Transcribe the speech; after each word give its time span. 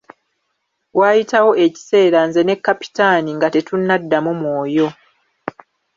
Waayitawo 0.99 1.51
ekiseera 1.65 2.19
nze 2.27 2.41
ne 2.45 2.55
Kapitaani 2.65 3.29
nga 3.37 3.47
tetunnaddamu 3.53 4.31
mwoyo. 4.39 4.87